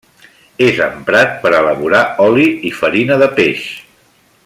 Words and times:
És 0.67 0.79
emprat 0.85 1.35
per 1.45 1.51
a 1.53 1.59
elaborar 1.65 2.01
oli 2.27 2.49
i 2.71 2.75
farina 2.81 3.19
de 3.25 3.29
peix. 3.41 3.69